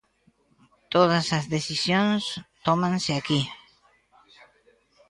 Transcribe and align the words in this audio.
Todas 0.93 1.25
as 1.37 1.45
decisións 1.55 2.23
tómanse 2.67 3.11
aquí. 3.15 3.41